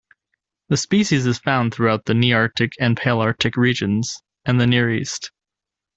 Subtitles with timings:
[0.69, 5.29] The species is found throughout the Nearctic and Palearctic regions and the Near East.